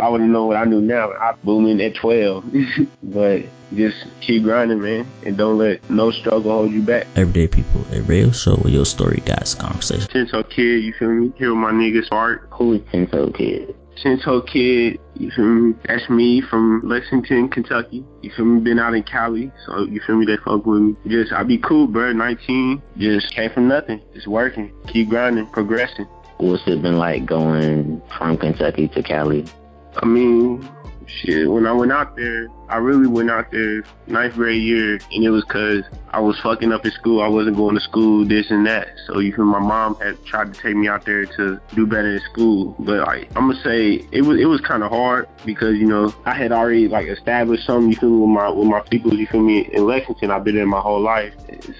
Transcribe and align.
I 0.00 0.08
wouldn't 0.08 0.30
know 0.30 0.46
what 0.46 0.56
I 0.56 0.64
knew 0.64 0.80
now. 0.80 1.12
I 1.12 1.34
booming 1.44 1.80
at 1.80 1.94
12. 1.96 2.44
but 3.02 3.42
just 3.74 4.06
keep 4.20 4.42
grinding, 4.42 4.80
man, 4.80 5.06
and 5.24 5.36
don't 5.36 5.58
let 5.58 5.88
no 5.90 6.10
struggle 6.10 6.50
hold 6.50 6.72
you 6.72 6.82
back. 6.82 7.06
Everyday 7.16 7.46
people, 7.46 7.84
a 7.92 8.00
real 8.02 8.32
show 8.32 8.56
where 8.56 8.72
your 8.72 8.84
story 8.84 9.22
guys 9.24 9.54
conversation. 9.54 10.08
Tinto 10.08 10.42
Kid, 10.42 10.84
you 10.84 10.92
feel 10.98 11.10
me? 11.10 11.32
Here 11.36 11.50
with 11.50 11.58
my 11.58 11.70
nigga 11.70 12.04
Spark. 12.04 12.48
Who 12.52 12.74
is 12.74 12.82
Tinto 12.90 13.30
Kid? 13.30 13.76
Tinto 14.02 14.40
Kid, 14.40 14.98
you 15.14 15.30
feel 15.30 15.44
me? 15.44 15.74
That's 15.84 16.08
me 16.08 16.40
from 16.40 16.80
Lexington, 16.84 17.48
Kentucky. 17.48 18.04
You 18.22 18.32
feel 18.34 18.46
me? 18.46 18.60
Been 18.60 18.78
out 18.78 18.94
in 18.94 19.02
Cali, 19.02 19.52
so 19.66 19.84
you 19.84 20.00
feel 20.06 20.16
me? 20.16 20.26
They 20.26 20.38
fuck 20.38 20.64
with 20.64 20.82
me. 20.82 20.96
Just, 21.06 21.32
I 21.32 21.42
be 21.42 21.58
cool, 21.58 21.86
bro. 21.86 22.12
19, 22.12 22.82
just 22.96 23.30
came 23.34 23.50
from 23.50 23.68
nothing. 23.68 24.00
Just 24.14 24.26
working, 24.26 24.72
keep 24.88 25.10
grinding, 25.10 25.46
progressing. 25.48 26.06
What's 26.38 26.62
it 26.66 26.80
been 26.80 26.96
like 26.96 27.26
going 27.26 28.00
from 28.16 28.38
Kentucky 28.38 28.88
to 28.88 29.02
Cali? 29.02 29.44
I 29.96 30.06
mean, 30.06 30.68
shit, 31.06 31.50
when 31.50 31.66
I 31.66 31.72
went 31.72 31.92
out 31.92 32.16
there, 32.16 32.48
I 32.70 32.76
really 32.76 33.08
went 33.08 33.30
out 33.30 33.50
there 33.50 33.82
ninth 34.06 34.34
grade 34.34 34.62
year, 34.62 35.00
and 35.12 35.24
it 35.24 35.30
was 35.30 35.44
cause 35.44 35.82
I 36.10 36.20
was 36.20 36.38
fucking 36.40 36.72
up 36.72 36.84
in 36.84 36.92
school. 36.92 37.20
I 37.20 37.28
wasn't 37.28 37.56
going 37.56 37.74
to 37.74 37.80
school, 37.80 38.24
this 38.24 38.50
and 38.50 38.66
that. 38.66 38.88
So 39.06 39.18
you 39.18 39.34
feel 39.34 39.44
my 39.44 39.58
mom 39.58 39.96
had 39.96 40.24
tried 40.24 40.54
to 40.54 40.60
take 40.60 40.76
me 40.76 40.88
out 40.88 41.04
there 41.04 41.26
to 41.26 41.60
do 41.74 41.86
better 41.86 42.14
in 42.14 42.20
school. 42.32 42.76
But 42.78 43.00
like 43.06 43.28
I'm 43.36 43.50
gonna 43.50 43.62
say, 43.62 44.06
it 44.12 44.22
was 44.22 44.40
it 44.40 44.46
was 44.46 44.60
kind 44.60 44.82
of 44.82 44.90
hard 44.90 45.28
because 45.44 45.76
you 45.76 45.86
know 45.86 46.14
I 46.24 46.34
had 46.34 46.52
already 46.52 46.86
like 46.88 47.08
established 47.08 47.66
something. 47.66 47.90
You 47.90 47.96
feel 47.96 48.10
me 48.10 48.20
with 48.20 48.30
my 48.30 48.50
with 48.50 48.68
my 48.68 48.80
people. 48.80 49.14
You 49.14 49.26
feel 49.26 49.42
me 49.42 49.68
in 49.72 49.86
Lexington. 49.86 50.30
I've 50.30 50.44
been 50.44 50.54
there 50.54 50.66
my 50.66 50.80
whole 50.80 51.00
life. 51.00 51.34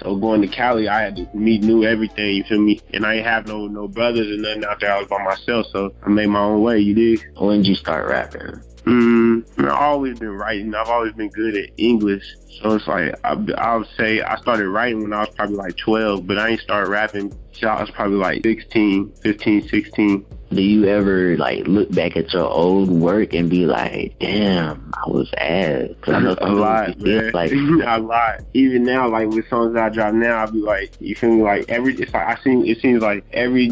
So 0.00 0.16
going 0.16 0.40
to 0.42 0.48
Cali, 0.48 0.88
I 0.88 1.02
had 1.02 1.16
to 1.16 1.28
meet 1.34 1.62
new 1.62 1.84
everything. 1.84 2.36
You 2.36 2.44
feel 2.44 2.60
me? 2.60 2.80
And 2.94 3.04
I 3.04 3.16
ain't 3.16 3.26
have 3.26 3.46
no 3.46 3.66
no 3.66 3.88
brothers 3.88 4.28
or 4.28 4.40
nothing 4.40 4.64
out 4.64 4.80
there. 4.80 4.92
I 4.92 4.98
was 4.98 5.08
by 5.08 5.22
myself, 5.22 5.66
so 5.72 5.92
I 6.04 6.08
made 6.08 6.28
my 6.28 6.40
own 6.40 6.62
way. 6.62 6.78
You 6.78 6.94
dig? 6.94 7.26
When 7.36 7.58
did 7.58 7.66
you 7.66 7.74
start 7.74 8.08
rapping? 8.08 8.62
Mm, 8.86 9.25
I've 9.58 9.68
always 9.70 10.18
been 10.18 10.30
writing. 10.30 10.74
I've 10.74 10.88
always 10.88 11.12
been 11.14 11.30
good 11.30 11.56
at 11.56 11.70
English. 11.76 12.36
So 12.62 12.74
it's 12.74 12.86
like, 12.86 13.14
I, 13.24 13.36
I 13.58 13.76
would 13.76 13.88
say 13.96 14.20
I 14.22 14.36
started 14.36 14.68
writing 14.68 15.02
when 15.02 15.12
I 15.12 15.20
was 15.20 15.30
probably 15.30 15.56
like 15.56 15.76
12, 15.76 16.26
but 16.26 16.38
I 16.38 16.50
ain't 16.50 16.60
started 16.60 16.90
rapping 16.90 17.32
till 17.52 17.68
I 17.68 17.80
was 17.80 17.90
probably 17.90 18.16
like 18.16 18.42
16, 18.44 19.12
15, 19.22 19.68
16 19.68 20.26
do 20.50 20.62
you 20.62 20.86
ever 20.86 21.36
like 21.36 21.66
look 21.66 21.90
back 21.90 22.16
at 22.16 22.32
your 22.32 22.48
old 22.48 22.88
work 22.88 23.32
and 23.34 23.50
be 23.50 23.66
like, 23.66 24.14
damn, 24.20 24.92
I 24.94 25.08
was 25.08 25.28
ass? 25.38 25.88
Cause 26.00 26.14
I 26.14 26.20
know 26.20 26.36
a 26.40 26.50
lot, 26.50 26.98
man. 27.00 27.32
Like 27.32 27.52
a 27.86 27.98
lot. 27.98 28.40
Even 28.54 28.84
now, 28.84 29.08
like 29.08 29.28
with 29.28 29.48
songs 29.48 29.74
that 29.74 29.84
I 29.84 29.88
drop 29.88 30.14
now, 30.14 30.36
I'll 30.36 30.50
be 30.50 30.60
like, 30.60 30.92
you 31.00 31.14
feel 31.16 31.30
me? 31.30 31.42
Like 31.42 31.68
every, 31.68 31.94
it's 31.96 32.12
like 32.12 32.26
I 32.26 32.42
seem, 32.42 32.64
it 32.64 32.80
seems 32.80 33.02
like 33.02 33.24
every 33.32 33.68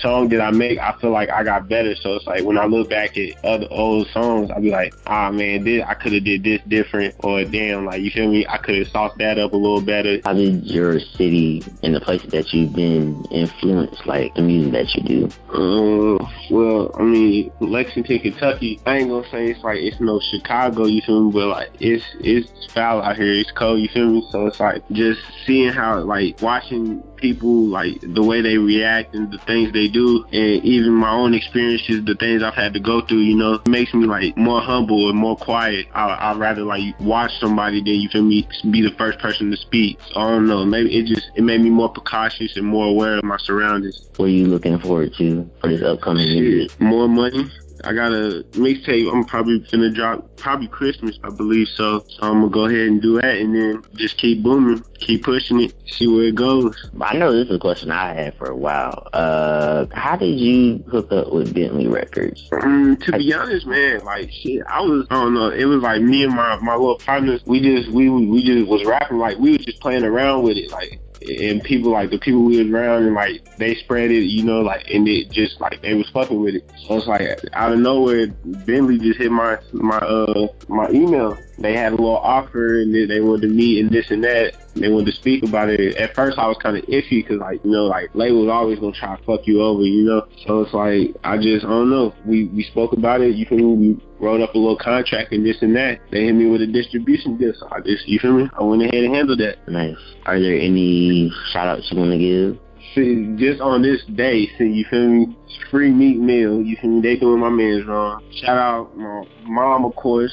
song 0.00 0.28
that 0.28 0.40
I 0.40 0.50
make, 0.50 0.78
I 0.78 0.96
feel 1.00 1.10
like 1.10 1.30
I 1.30 1.42
got 1.42 1.68
better. 1.68 1.96
So 1.96 2.14
it's 2.14 2.26
like 2.26 2.44
when 2.44 2.58
I 2.58 2.66
look 2.66 2.88
back 2.90 3.16
at 3.18 3.44
other 3.44 3.66
old 3.70 4.08
songs, 4.08 4.50
I'll 4.50 4.62
be 4.62 4.70
like, 4.70 4.94
ah 5.06 5.30
man, 5.30 5.64
this 5.64 5.84
I 5.86 5.94
could 5.94 6.12
have 6.12 6.24
did 6.24 6.44
this 6.44 6.60
different, 6.68 7.16
or 7.20 7.44
damn, 7.44 7.86
like 7.86 8.02
you 8.02 8.10
feel 8.14 8.30
me? 8.30 8.46
I 8.48 8.58
could 8.58 8.76
have 8.76 8.88
sauced 8.88 9.18
that 9.18 9.38
up 9.38 9.52
a 9.52 9.56
little 9.56 9.80
better. 9.80 10.20
How 10.24 10.32
did 10.32 10.64
your 10.64 11.00
city 11.00 11.62
and 11.82 11.94
the 11.94 12.00
places 12.00 12.30
that 12.30 12.52
you've 12.52 12.72
been 12.72 13.24
influence 13.30 13.98
like 14.06 14.34
the 14.34 14.42
music 14.42 14.72
that 14.72 14.94
you 14.94 15.02
do? 15.02 15.30
Um, 15.52 16.32
well, 16.50 16.94
I 16.98 17.02
mean, 17.02 17.52
Lexington, 17.60 18.20
Kentucky. 18.20 18.80
I 18.86 18.98
ain't 18.98 19.10
gonna 19.10 19.28
say 19.30 19.50
it's 19.50 19.62
like 19.64 19.78
it's 19.78 20.00
no 20.00 20.20
Chicago, 20.30 20.86
you 20.86 21.02
feel 21.02 21.24
me? 21.24 21.32
But 21.32 21.48
like 21.48 21.70
it's 21.80 22.04
it's 22.20 22.72
foul 22.72 23.02
out 23.02 23.16
here. 23.16 23.32
It's 23.32 23.50
cold, 23.50 23.80
you 23.80 23.88
feel 23.88 24.08
me? 24.08 24.26
So 24.30 24.46
it's 24.46 24.60
like 24.60 24.82
just 24.92 25.20
seeing 25.44 25.72
how 25.72 26.00
like 26.00 26.40
watching 26.40 27.02
people 27.16 27.66
like 27.66 28.00
the 28.00 28.22
way 28.22 28.40
they 28.40 28.58
react 28.58 29.14
and 29.14 29.30
the 29.30 29.38
things 29.38 29.72
they 29.72 29.88
do, 29.88 30.24
and 30.32 30.64
even 30.64 30.92
my 30.92 31.10
own 31.10 31.34
experiences, 31.34 32.04
the 32.04 32.14
things 32.14 32.42
I've 32.42 32.54
had 32.54 32.74
to 32.74 32.80
go 32.80 33.00
through. 33.00 33.18
You 33.18 33.36
know, 33.36 33.60
makes 33.68 33.94
me 33.94 34.06
like 34.06 34.36
more 34.36 34.60
humble 34.60 35.08
and 35.08 35.18
more 35.18 35.36
quiet. 35.36 35.86
I, 35.94 36.32
would 36.32 36.40
rather 36.40 36.62
like 36.62 36.98
watch 37.00 37.32
somebody 37.40 37.80
than 37.82 37.94
you 37.94 38.08
feel 38.08 38.22
me 38.22 38.46
be 38.70 38.82
the 38.82 38.94
first 38.96 39.18
person 39.18 39.50
to 39.50 39.56
speak. 39.56 39.98
So 40.12 40.20
I 40.20 40.30
don't 40.30 40.46
know. 40.46 40.64
Maybe 40.64 40.96
it 40.98 41.06
just 41.06 41.30
it 41.34 41.42
made 41.42 41.60
me 41.60 41.70
more 41.70 41.88
precautious 41.88 42.56
and 42.56 42.66
more 42.66 42.86
aware 42.86 43.18
of 43.18 43.24
my 43.24 43.38
surroundings. 43.38 44.08
What 44.16 44.26
are 44.26 44.28
you 44.28 44.46
looking 44.46 44.78
forward 44.78 45.14
to 45.18 45.50
for 45.60 45.68
this 45.68 45.82
upcoming 45.82 46.28
year? 46.28 46.66
More 46.78 47.08
money. 47.08 47.50
I 47.84 47.92
got 47.92 48.12
a 48.12 48.44
mixtape. 48.52 49.12
I'm 49.12 49.24
probably 49.24 49.58
gonna 49.70 49.90
drop 49.90 50.36
probably 50.36 50.68
Christmas, 50.68 51.18
I 51.22 51.30
believe. 51.30 51.68
So, 51.68 52.04
so 52.08 52.22
I'm 52.22 52.40
gonna 52.40 52.48
go 52.48 52.66
ahead 52.66 52.88
and 52.88 53.02
do 53.02 53.20
that, 53.20 53.36
and 53.36 53.54
then 53.54 53.82
just 53.94 54.16
keep 54.16 54.42
booming, 54.42 54.84
keep 54.98 55.24
pushing 55.24 55.60
it, 55.60 55.74
see 55.86 56.06
where 56.06 56.24
it 56.24 56.34
goes. 56.34 56.90
I 57.00 57.16
know 57.16 57.32
this 57.32 57.48
is 57.48 57.56
a 57.56 57.58
question 57.58 57.90
I 57.90 58.14
had 58.14 58.36
for 58.36 58.46
a 58.46 58.56
while. 58.56 59.08
Uh, 59.12 59.86
how 59.92 60.16
did 60.16 60.38
you 60.38 60.84
hook 60.90 61.12
up 61.12 61.32
with 61.32 61.54
Bentley 61.54 61.86
Records? 61.86 62.48
Um, 62.52 62.96
to 62.98 63.12
be 63.12 63.32
honest, 63.34 63.66
man, 63.66 64.04
like 64.04 64.30
shit, 64.30 64.62
I 64.66 64.80
was 64.80 65.06
I 65.10 65.14
don't 65.14 65.34
know. 65.34 65.50
It 65.50 65.64
was 65.64 65.82
like 65.82 66.00
me 66.02 66.24
and 66.24 66.34
my 66.34 66.56
my 66.56 66.74
little 66.74 66.98
partners. 66.98 67.42
We 67.46 67.60
just 67.60 67.90
we 67.90 68.08
we 68.08 68.42
just 68.44 68.68
was 68.68 68.84
rapping 68.84 69.18
like 69.18 69.38
we 69.38 69.56
was 69.56 69.64
just 69.64 69.80
playing 69.80 70.04
around 70.04 70.42
with 70.42 70.56
it, 70.56 70.70
like 70.70 71.00
and 71.22 71.62
people 71.62 71.90
like 71.90 72.10
the 72.10 72.18
people 72.18 72.44
we 72.44 72.58
was 72.62 72.70
around 72.72 73.04
and 73.04 73.14
like 73.14 73.56
they 73.56 73.74
spread 73.76 74.10
it, 74.10 74.24
you 74.24 74.42
know, 74.42 74.60
like 74.60 74.84
and 74.90 75.08
it 75.08 75.30
just 75.30 75.60
like 75.60 75.80
they 75.82 75.94
was 75.94 76.08
fucking 76.10 76.40
with 76.40 76.56
it. 76.56 76.70
So 76.86 76.98
it's 76.98 77.06
like 77.06 77.22
out 77.52 77.72
of 77.72 77.78
nowhere, 77.78 78.26
Bentley 78.26 78.98
just 78.98 79.18
hit 79.18 79.30
my 79.30 79.58
my 79.72 79.98
uh 79.98 80.48
my 80.68 80.88
email. 80.90 81.38
They 81.58 81.74
had 81.74 81.92
a 81.92 81.96
little 81.96 82.16
offer 82.16 82.80
and 82.80 82.92
they, 82.92 83.06
they 83.06 83.20
wanted 83.20 83.42
to 83.42 83.54
meet 83.54 83.80
and 83.80 83.90
this 83.90 84.10
and 84.10 84.24
that. 84.24 84.54
They 84.74 84.88
wanted 84.88 85.06
to 85.06 85.12
speak 85.12 85.44
about 85.44 85.68
it. 85.68 85.96
At 85.96 86.14
first, 86.16 86.36
I 86.36 86.48
was 86.48 86.56
kind 86.60 86.76
of 86.76 86.84
iffy 86.86 87.22
because 87.22 87.38
like 87.38 87.64
you 87.64 87.70
know 87.70 87.86
like 87.86 88.10
labels 88.14 88.48
always 88.50 88.78
gonna 88.78 88.92
try 88.92 89.16
to 89.16 89.22
fuck 89.24 89.46
you 89.46 89.62
over, 89.62 89.82
you 89.82 90.02
know. 90.02 90.26
So 90.46 90.62
it's 90.62 90.74
like 90.74 91.14
I 91.22 91.38
just 91.38 91.64
I 91.64 91.68
don't 91.68 91.90
know. 91.90 92.12
We 92.24 92.46
we 92.46 92.64
spoke 92.64 92.92
about 92.92 93.20
it. 93.20 93.36
You? 93.36 93.46
We 93.50 94.00
wrote 94.24 94.40
up 94.40 94.54
a 94.54 94.58
little 94.58 94.78
contract 94.78 95.32
and 95.32 95.44
this 95.44 95.58
and 95.60 95.76
that. 95.76 96.00
They 96.10 96.24
hit 96.24 96.32
me 96.32 96.46
with 96.46 96.62
a 96.62 96.66
distribution 96.66 97.36
deal. 97.36 97.52
So 97.58 97.68
I 97.70 97.80
just 97.80 98.08
you 98.08 98.18
feel 98.18 98.32
me? 98.32 98.48
I 98.58 98.62
went 98.62 98.82
ahead 98.82 99.04
and 99.04 99.14
handled 99.14 99.40
that. 99.40 99.68
Nice. 99.68 99.96
Are 100.24 100.40
there 100.40 100.58
any 100.58 101.30
shout 101.52 101.68
outs 101.68 101.88
you 101.90 101.98
want 101.98 102.12
to 102.12 102.18
give? 102.18 102.58
See, 102.94 103.34
just 103.36 103.60
on 103.60 103.82
this 103.82 104.02
day, 104.14 104.48
see, 104.56 104.64
you 104.64 104.84
feel 104.90 105.08
me? 105.08 105.36
Free 105.70 105.90
meat 105.90 106.18
meal, 106.18 106.62
you 106.62 106.76
feel 106.80 106.90
me? 106.90 107.02
They 107.02 107.16
doing 107.16 107.40
my 107.40 107.48
man's 107.48 107.86
wrong. 107.86 108.22
Shout 108.40 108.56
out 108.56 108.96
my 108.96 109.24
mom, 109.44 109.84
of 109.84 109.94
course. 109.96 110.32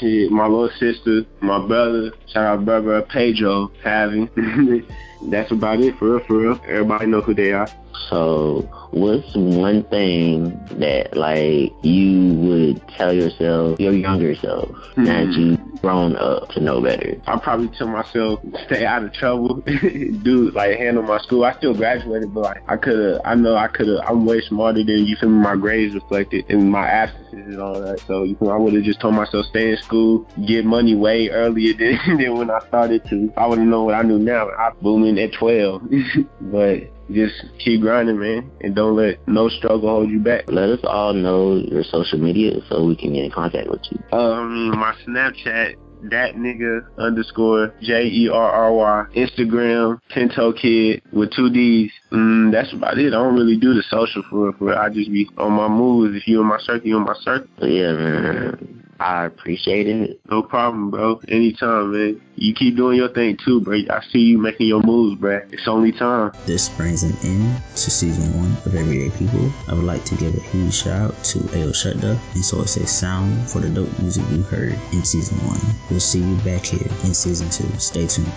Shit, 0.00 0.30
my 0.30 0.46
little 0.46 0.70
sister, 0.78 1.22
my 1.40 1.66
brother. 1.66 2.12
Shout 2.26 2.44
out 2.44 2.64
brother 2.64 3.02
Pedro, 3.02 3.70
having. 3.82 4.28
That's 5.30 5.50
about 5.52 5.80
it, 5.80 5.96
for 5.98 6.16
real, 6.16 6.26
for 6.26 6.38
real. 6.38 6.60
Everybody 6.66 7.06
know 7.06 7.20
who 7.20 7.34
they 7.34 7.52
are. 7.52 7.68
So, 8.08 8.62
what's 8.90 9.34
one 9.34 9.84
thing 9.84 10.50
that 10.78 11.16
like 11.16 11.72
you 11.82 12.34
would 12.34 12.88
tell 12.88 13.12
yourself, 13.12 13.80
your 13.80 13.92
younger 13.92 14.34
self, 14.34 14.68
mm-hmm. 14.68 15.04
that 15.04 15.26
you've 15.32 15.80
grown 15.80 16.16
up 16.16 16.48
to 16.50 16.60
know 16.60 16.80
better? 16.80 17.20
I'll 17.26 17.40
probably 17.40 17.68
tell 17.76 17.88
myself 17.88 18.40
stay 18.66 18.84
out 18.84 19.04
of 19.04 19.12
trouble, 19.12 19.56
do 19.66 20.50
like 20.54 20.78
handle 20.78 21.02
my 21.02 21.18
school. 21.18 21.44
I 21.44 21.54
still 21.54 21.74
graduated, 21.74 22.34
but 22.34 22.40
like 22.42 22.62
I 22.68 22.76
could 22.76 23.14
have, 23.14 23.20
I 23.24 23.34
know 23.34 23.56
I 23.56 23.68
could 23.68 23.88
have. 23.88 24.00
I'm 24.06 24.24
way 24.26 24.40
smarter 24.40 24.82
than 24.84 25.06
you. 25.06 25.16
Feel 25.16 25.28
me? 25.28 25.42
My 25.42 25.56
grades 25.56 25.94
reflected 25.94 26.44
in 26.48 26.70
my 26.70 26.86
absences 26.86 27.32
and 27.32 27.60
all 27.60 27.80
that. 27.80 28.00
So 28.00 28.24
you 28.24 28.36
know, 28.40 28.50
I 28.50 28.56
would 28.56 28.74
have 28.74 28.84
just 28.84 29.00
told 29.00 29.14
myself 29.14 29.46
stay 29.46 29.70
in 29.70 29.76
school, 29.78 30.26
get 30.46 30.64
money 30.64 30.94
way 30.94 31.28
earlier 31.28 31.72
than, 32.06 32.18
than 32.18 32.36
when 32.36 32.50
I 32.50 32.60
started 32.68 33.04
to. 33.08 33.32
I 33.36 33.46
would 33.46 33.58
have 33.58 33.66
known 33.66 33.86
what 33.86 33.94
I 33.94 34.02
knew 34.02 34.18
now. 34.18 34.50
I'm 34.50 34.76
booming 34.80 35.18
at 35.18 35.32
12, 35.32 35.82
but 36.40 36.90
just 37.10 37.34
keep 37.58 37.80
grinding, 37.80 38.18
man, 38.18 38.50
and 38.60 38.74
don't 38.74 38.96
let 38.96 39.26
no 39.26 39.48
struggle 39.48 39.88
hold 39.88 40.10
you 40.10 40.20
back. 40.20 40.44
Let 40.48 40.70
us 40.70 40.80
all 40.84 41.12
know 41.12 41.56
your 41.56 41.84
social 41.84 42.18
media 42.18 42.60
so 42.68 42.84
we 42.84 42.96
can 42.96 43.12
get 43.12 43.24
in 43.24 43.30
contact 43.30 43.68
with 43.68 43.82
you. 43.90 44.18
Um, 44.18 44.70
my 44.70 44.94
Snapchat, 45.06 45.74
that 46.10 46.34
nigga 46.34 46.86
underscore 46.98 47.74
J 47.80 48.06
E 48.06 48.28
R 48.28 48.50
R 48.50 48.72
Y. 48.72 49.04
Instagram, 49.16 50.00
Tinto 50.12 50.52
Kid 50.52 51.02
with 51.12 51.32
two 51.32 51.50
D's. 51.50 51.92
Mm, 52.10 52.52
that's 52.52 52.72
about 52.72 52.98
it. 52.98 53.08
I 53.08 53.10
don't 53.10 53.34
really 53.34 53.56
do 53.56 53.74
the 53.74 53.82
social 53.88 54.22
for 54.28 54.50
it. 54.50 54.56
For 54.58 54.76
I 54.76 54.88
just 54.88 55.10
be 55.12 55.28
on 55.38 55.52
my 55.52 55.68
moves. 55.68 56.16
If 56.16 56.26
you 56.26 56.40
in 56.40 56.46
my 56.46 56.58
circle, 56.58 56.88
you 56.88 56.96
in 56.96 57.04
my 57.04 57.14
circle. 57.20 57.48
Yeah, 57.60 57.92
man. 57.92 58.71
I 59.02 59.24
appreciate 59.24 59.88
it. 59.88 60.20
No 60.30 60.42
problem, 60.42 60.90
bro. 60.90 61.20
Anytime, 61.28 61.92
man. 61.92 62.20
You 62.36 62.54
keep 62.54 62.76
doing 62.76 62.96
your 62.96 63.08
thing 63.08 63.36
too, 63.44 63.60
bro. 63.60 63.78
I 63.90 64.00
see 64.10 64.20
you 64.20 64.38
making 64.38 64.68
your 64.68 64.82
moves, 64.82 65.20
bro. 65.20 65.40
It's 65.50 65.66
only 65.66 65.92
time. 65.92 66.32
This 66.46 66.68
brings 66.68 67.02
an 67.02 67.14
end 67.24 67.60
to 67.74 67.90
season 67.90 68.36
one 68.38 68.52
of 68.64 68.74
Everyday 68.74 69.10
People. 69.16 69.52
I 69.68 69.74
would 69.74 69.84
like 69.84 70.04
to 70.04 70.14
give 70.14 70.34
a 70.34 70.40
huge 70.40 70.74
shout 70.74 71.10
out 71.10 71.24
to 71.24 71.38
Ayo 71.38 71.70
Shutda 71.70 72.18
and 72.34 72.44
Source 72.44 72.72
Say 72.72 72.84
Sound 72.84 73.50
for 73.50 73.58
the 73.60 73.68
dope 73.68 73.98
music 73.98 74.24
we 74.30 74.42
heard 74.42 74.78
in 74.92 75.04
season 75.04 75.36
one. 75.46 75.60
We'll 75.90 76.00
see 76.00 76.20
you 76.20 76.36
back 76.36 76.64
here 76.64 76.88
in 77.04 77.12
season 77.12 77.50
two. 77.50 77.68
Stay 77.78 78.06
tuned. 78.06 78.30